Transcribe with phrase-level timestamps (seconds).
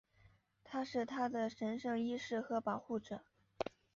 [0.63, 3.21] 他是她的神圣医师和保护者。